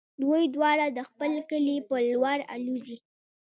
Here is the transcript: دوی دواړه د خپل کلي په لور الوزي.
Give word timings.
دوی 0.21 0.43
دواړه 0.55 0.85
د 0.97 0.99
خپل 1.09 1.31
کلي 1.49 1.77
په 1.89 1.95
لور 2.09 2.39
الوزي. 2.55 2.97